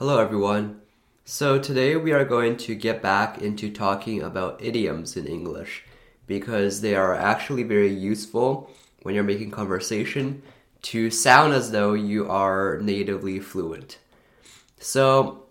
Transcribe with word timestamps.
Hello, 0.00 0.18
everyone. 0.18 0.80
So, 1.26 1.58
today 1.58 1.94
we 1.94 2.12
are 2.12 2.24
going 2.24 2.56
to 2.56 2.74
get 2.74 3.02
back 3.02 3.42
into 3.42 3.70
talking 3.70 4.22
about 4.22 4.58
idioms 4.64 5.14
in 5.14 5.26
English 5.26 5.84
because 6.26 6.80
they 6.80 6.94
are 6.94 7.14
actually 7.14 7.64
very 7.64 7.92
useful 7.92 8.70
when 9.02 9.14
you're 9.14 9.22
making 9.22 9.50
conversation 9.50 10.40
to 10.84 11.10
sound 11.10 11.52
as 11.52 11.70
though 11.70 11.92
you 11.92 12.26
are 12.30 12.78
natively 12.80 13.40
fluent. 13.40 13.98
So, 14.78 15.48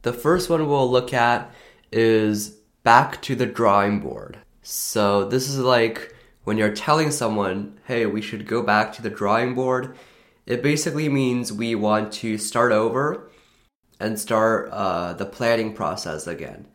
the 0.00 0.14
first 0.14 0.48
one 0.48 0.66
we'll 0.66 0.90
look 0.90 1.12
at 1.12 1.52
is 1.92 2.56
back 2.84 3.20
to 3.20 3.34
the 3.34 3.44
drawing 3.44 4.00
board. 4.00 4.38
So, 4.62 5.26
this 5.26 5.50
is 5.50 5.58
like 5.58 6.14
when 6.44 6.56
you're 6.56 6.72
telling 6.72 7.10
someone, 7.10 7.78
hey, 7.84 8.06
we 8.06 8.22
should 8.22 8.46
go 8.46 8.62
back 8.62 8.94
to 8.94 9.02
the 9.02 9.10
drawing 9.10 9.54
board. 9.54 9.94
It 10.46 10.62
basically 10.62 11.10
means 11.10 11.52
we 11.52 11.74
want 11.74 12.10
to 12.14 12.38
start 12.38 12.72
over 12.72 13.28
and 14.02 14.18
start 14.18 14.68
uh, 14.72 15.12
the 15.14 15.26
planning 15.26 15.72
process 15.72 16.26
again. 16.26 16.66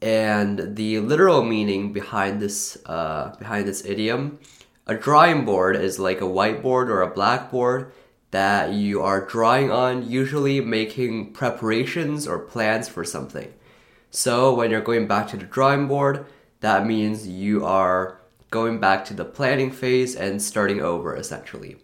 And 0.00 0.76
the 0.76 1.00
literal 1.00 1.42
meaning 1.42 1.92
behind 1.92 2.40
this 2.40 2.78
uh, 2.86 3.34
behind 3.38 3.66
this 3.66 3.84
idiom, 3.84 4.38
a 4.86 4.94
drawing 4.94 5.44
board 5.44 5.74
is 5.76 5.98
like 5.98 6.20
a 6.20 6.24
whiteboard 6.24 6.88
or 6.88 7.02
a 7.02 7.10
blackboard 7.10 7.92
that 8.30 8.72
you 8.72 9.02
are 9.02 9.24
drawing 9.24 9.70
on, 9.70 10.08
usually 10.08 10.60
making 10.60 11.32
preparations 11.32 12.28
or 12.28 12.38
plans 12.38 12.88
for 12.88 13.04
something. 13.04 13.52
So 14.10 14.54
when 14.54 14.70
you're 14.70 14.80
going 14.80 15.06
back 15.08 15.28
to 15.28 15.36
the 15.36 15.44
drawing 15.44 15.88
board, 15.88 16.26
that 16.60 16.86
means 16.86 17.26
you 17.26 17.64
are 17.64 18.20
going 18.50 18.80
back 18.80 19.04
to 19.06 19.14
the 19.14 19.24
planning 19.24 19.70
phase 19.70 20.14
and 20.16 20.40
starting 20.40 20.80
over 20.80 21.14
essentially. 21.16 21.76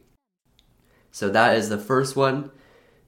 So 1.10 1.28
that 1.30 1.56
is 1.56 1.68
the 1.68 1.78
first 1.78 2.16
one. 2.16 2.50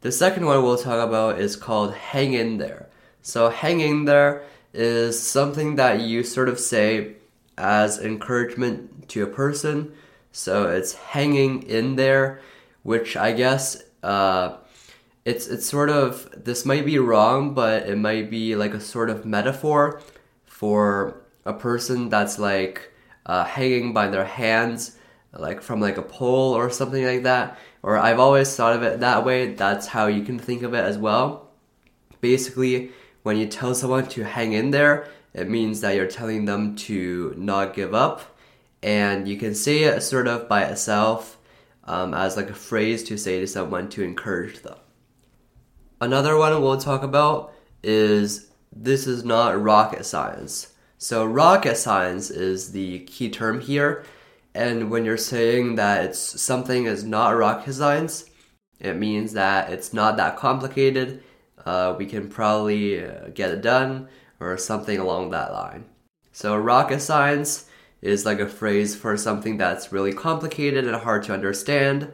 The 0.07 0.13
second 0.13 0.47
one 0.47 0.63
we'll 0.63 0.79
talk 0.79 1.05
about 1.05 1.41
is 1.41 1.57
called 1.57 1.93
hang 1.93 2.33
in 2.33 2.59
there. 2.59 2.87
So 3.23 3.51
hang 3.51 3.81
in 3.81 4.05
there 4.05 4.45
is 4.73 5.21
something 5.21 5.75
that 5.75 6.01
you 6.01 6.23
sort 6.23 6.49
of 6.49 6.61
say 6.61 7.15
as 7.59 7.99
encouragement 7.99 9.09
to 9.09 9.25
a 9.25 9.27
person. 9.27 9.95
So 10.31 10.69
it's 10.69 10.95
hanging 10.95 11.65
in 11.65 11.97
there, 11.97 12.41
which 12.85 13.17
I 13.17 13.33
guess 13.33 13.83
uh, 14.05 14.59
it's 15.25 15.49
it's 15.49 15.67
sort 15.67 15.91
of 15.91 16.29
this 16.37 16.65
might 16.65 16.87
be 16.87 17.01
wrong, 17.01 17.53
but 17.53 17.89
it 17.89 17.99
might 17.99 18.31
be 18.31 18.55
like 18.55 18.75
a 18.75 18.81
sort 18.81 19.11
of 19.11 19.27
metaphor 19.27 20.01
for 20.45 21.21
a 21.45 21.53
person 21.53 22.11
that's 22.11 22.39
like 22.39 22.93
uh, 23.27 23.43
hanging 23.43 23.93
by 23.93 24.07
their 24.07 24.25
hands, 24.25 24.96
like 25.39 25.63
from 25.63 25.81
like 25.81 25.99
a 25.99 26.03
pole 26.03 26.53
or 26.55 26.71
something 26.71 27.05
like 27.05 27.23
that. 27.25 27.59
Or 27.83 27.99
I've 27.99 28.19
always 28.19 28.55
thought 28.55 28.75
of 28.75 28.83
it 28.83 29.01
that 29.01 29.25
way. 29.25 29.55
That's 29.55 29.87
how 29.87 30.07
you 30.07 30.23
can 30.23 30.39
think 30.39 30.63
of 30.63 30.75
it 30.75 30.85
as 30.85 30.99
well. 30.99 31.51
Basically, 32.21 32.91
when 33.23 33.37
you 33.37 33.47
tell 33.47 33.75
someone 33.75 34.07
to 34.09 34.25
hang 34.25 34.53
in 34.53 34.71
there, 34.71 35.09
it 35.35 35.49
means 35.49 35.81
that 35.81 35.95
you're 35.95 36.07
telling 36.07 36.45
them 36.45 36.77
to 36.77 37.35
not 37.37 37.75
give 37.75 37.95
up. 37.95 38.37
And 38.83 39.29
you 39.29 39.37
can 39.37 39.55
say 39.55 39.85
it 39.85 40.01
sort 40.03 40.29
of 40.29 40.49
by 40.49 40.65
itself 40.65 41.39
um, 41.85 42.15
as 42.15 42.37
like 42.37 42.51
a 42.51 42.55
phrase 42.55 43.03
to 43.05 43.17
say 43.17 43.41
to 43.41 43.47
someone 43.47 43.89
to 43.91 44.03
encourage 44.03 44.61
them. 44.61 44.79
Another 46.01 46.37
one 46.37 46.61
we'll 46.61 46.79
talk 46.79 47.03
about 47.03 47.53
is 47.83 48.51
this 48.75 49.07
is 49.07 49.25
not 49.25 49.61
rocket 49.61 50.05
science. 50.05 50.75
So, 50.99 51.25
rocket 51.25 51.77
science 51.77 52.31
is 52.31 52.73
the 52.73 53.01
key 53.01 53.31
term 53.31 53.61
here. 53.61 54.05
And 54.57 54.91
when 54.91 55.05
you're 55.05 55.17
saying 55.17 55.77
that 55.77 56.05
it's 56.05 56.41
something 56.41 56.87
is 56.87 57.05
not 57.05 57.37
rocket 57.37 57.75
science, 57.75 58.25
it 58.81 58.97
means 58.97 59.33
that 59.35 59.71
it's 59.71 59.93
not 59.93 60.17
that 60.17 60.37
complicated 60.37 61.23
uh, 61.67 61.95
we 61.99 62.07
can 62.07 62.29
probably 62.29 63.05
uh, 63.05 63.29
get 63.35 63.51
it 63.51 63.61
done 63.61 64.09
or 64.41 64.57
something 64.57 64.99
along 64.99 65.31
that 65.31 65.53
line. 65.53 65.85
So, 66.33 66.57
rocket 66.57 67.01
science 67.01 67.69
is 68.01 68.25
like 68.25 68.39
a 68.39 68.49
phrase 68.49 68.95
for 68.95 69.17
something 69.17 69.57
that's 69.57 69.93
really 69.93 70.13
complicated 70.13 70.87
and 70.87 70.95
hard 70.97 71.25
to 71.25 71.35
understand. 71.35 72.13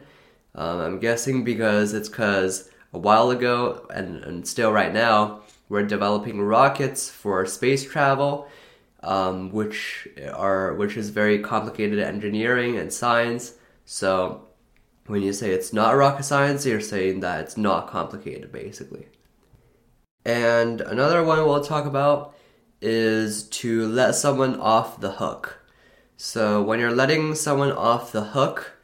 Um, 0.55 0.79
I'm 0.79 0.99
guessing 0.99 1.43
because 1.43 1.93
it's 1.93 2.09
because 2.09 2.69
a 2.93 2.97
while 2.97 3.29
ago 3.29 3.85
and, 3.93 4.23
and 4.23 4.47
still 4.47 4.71
right 4.71 4.93
now, 4.93 5.41
we're 5.69 5.83
developing 5.83 6.41
rockets 6.41 7.09
for 7.09 7.45
space 7.45 7.83
travel, 7.83 8.47
um, 9.03 9.51
which 9.51 10.07
are 10.33 10.73
which 10.73 10.97
is 10.97 11.09
very 11.09 11.39
complicated 11.39 11.99
engineering 11.99 12.77
and 12.77 12.91
science. 12.91 13.53
So 13.85 14.47
when 15.07 15.21
you 15.21 15.33
say 15.33 15.51
it's 15.51 15.73
not 15.73 15.95
rocket 15.95 16.23
science, 16.23 16.65
you're 16.65 16.79
saying 16.79 17.19
that 17.19 17.41
it's 17.41 17.57
not 17.57 17.89
complicated, 17.89 18.51
basically. 18.51 19.07
And 20.25 20.79
another 20.79 21.23
one 21.23 21.39
we'll 21.39 21.63
talk 21.63 21.85
about 21.85 22.33
is 22.81 23.43
to 23.49 23.87
let 23.87 24.15
someone 24.15 24.59
off 24.59 24.99
the 25.01 25.11
hook. 25.11 25.59
So 26.15 26.61
when 26.61 26.79
you're 26.79 26.95
letting 26.95 27.35
someone 27.35 27.71
off 27.71 28.13
the 28.13 28.23
hook, 28.23 28.79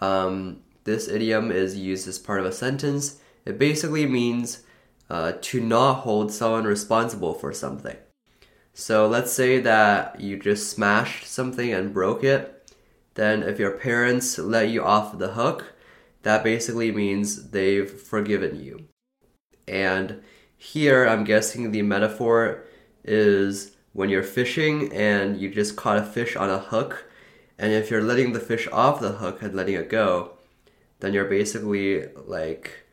um, 0.00 0.62
this 0.84 1.08
idiom 1.08 1.52
is 1.52 1.76
used 1.76 2.08
as 2.08 2.18
part 2.18 2.40
of 2.40 2.46
a 2.46 2.52
sentence. 2.52 3.20
It 3.44 3.58
basically 3.58 4.06
means 4.06 4.64
uh, 5.08 5.34
to 5.40 5.60
not 5.60 6.00
hold 6.00 6.32
someone 6.32 6.64
responsible 6.64 7.34
for 7.34 7.52
something. 7.52 7.96
So 8.80 9.06
let's 9.06 9.30
say 9.30 9.60
that 9.60 10.22
you 10.22 10.38
just 10.38 10.70
smashed 10.70 11.26
something 11.26 11.70
and 11.70 11.92
broke 11.92 12.24
it. 12.24 12.72
Then, 13.12 13.42
if 13.42 13.58
your 13.58 13.72
parents 13.72 14.38
let 14.38 14.70
you 14.70 14.82
off 14.82 15.18
the 15.18 15.32
hook, 15.32 15.74
that 16.22 16.42
basically 16.42 16.90
means 16.90 17.50
they've 17.50 17.90
forgiven 17.90 18.58
you. 18.58 18.86
And 19.68 20.22
here, 20.56 21.06
I'm 21.06 21.24
guessing 21.24 21.70
the 21.72 21.82
metaphor 21.82 22.64
is 23.04 23.76
when 23.92 24.08
you're 24.08 24.22
fishing 24.22 24.90
and 24.94 25.38
you 25.38 25.50
just 25.50 25.76
caught 25.76 25.98
a 25.98 26.02
fish 26.02 26.34
on 26.34 26.48
a 26.48 26.58
hook, 26.58 27.04
and 27.58 27.74
if 27.74 27.90
you're 27.90 28.02
letting 28.02 28.32
the 28.32 28.40
fish 28.40 28.66
off 28.72 28.98
the 28.98 29.12
hook 29.12 29.42
and 29.42 29.54
letting 29.54 29.74
it 29.74 29.90
go, 29.90 30.38
then 31.00 31.12
you're 31.12 31.26
basically 31.26 32.06
like, 32.24 32.86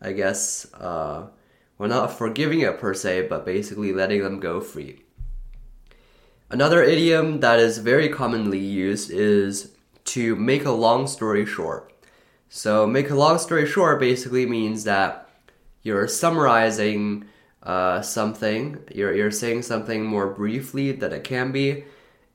I 0.00 0.12
guess, 0.12 0.72
uh, 0.72 1.26
well, 1.76 1.90
not 1.90 2.16
forgiving 2.16 2.60
it 2.60 2.80
per 2.80 2.94
se, 2.94 3.26
but 3.28 3.44
basically 3.44 3.92
letting 3.92 4.22
them 4.22 4.40
go 4.40 4.62
free. 4.62 5.02
Another 6.54 6.84
idiom 6.84 7.40
that 7.40 7.58
is 7.58 7.78
very 7.78 8.08
commonly 8.08 8.60
used 8.60 9.10
is 9.10 9.72
to 10.04 10.36
make 10.36 10.64
a 10.64 10.70
long 10.70 11.08
story 11.08 11.44
short. 11.44 11.92
So, 12.48 12.86
make 12.86 13.10
a 13.10 13.16
long 13.16 13.38
story 13.38 13.66
short 13.66 13.98
basically 13.98 14.46
means 14.46 14.84
that 14.84 15.28
you're 15.82 16.06
summarizing 16.06 17.24
uh, 17.64 18.02
something, 18.02 18.78
you're, 18.94 19.12
you're 19.12 19.32
saying 19.32 19.62
something 19.62 20.04
more 20.04 20.28
briefly 20.28 20.92
than 20.92 21.12
it 21.12 21.24
can 21.24 21.50
be, 21.50 21.86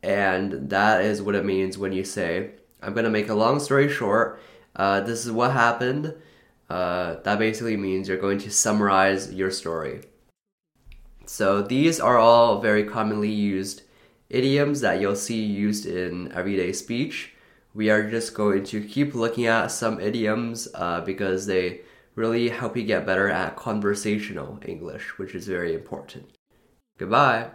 and 0.03 0.69
that 0.69 0.99
is 0.99 1.21
what 1.21 1.35
it 1.35 1.45
means 1.45 1.77
when 1.77 1.93
you 1.93 2.03
say, 2.03 2.51
I'm 2.83 2.93
gonna 2.93 3.09
make 3.09 3.29
a 3.29 3.33
long 3.33 3.57
story 3.61 3.87
short, 3.87 4.41
uh, 4.75 4.99
this 4.99 5.25
is 5.25 5.31
what 5.31 5.53
happened. 5.53 6.13
Uh, 6.69 7.21
that 7.23 7.39
basically 7.39 7.77
means 7.77 8.09
you're 8.09 8.17
going 8.17 8.39
to 8.39 8.51
summarize 8.51 9.33
your 9.33 9.49
story. 9.49 10.01
So 11.25 11.61
these 11.61 12.01
are 12.01 12.17
all 12.17 12.59
very 12.59 12.83
commonly 12.83 13.31
used 13.31 13.83
idioms 14.29 14.81
that 14.81 15.01
you'll 15.01 15.15
see 15.15 15.43
used 15.43 15.85
in 15.85 16.31
everyday 16.31 16.73
speech. 16.73 17.33
We 17.73 17.89
are 17.89 18.09
just 18.09 18.33
going 18.33 18.63
to 18.65 18.81
keep 18.81 19.13
looking 19.13 19.45
at 19.45 19.67
some 19.71 19.99
idioms 19.99 20.67
uh, 20.73 21.01
because 21.01 21.45
they 21.45 21.81
really 22.15 22.49
help 22.49 22.75
you 22.75 22.83
get 22.83 23.05
better 23.05 23.29
at 23.29 23.55
conversational 23.55 24.59
English, 24.65 25.17
which 25.17 25.33
is 25.33 25.47
very 25.47 25.73
important. 25.73 26.31
Goodbye. 26.97 27.51